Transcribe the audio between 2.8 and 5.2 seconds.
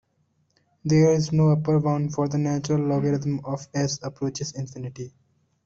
logarithm of as approaches infinity.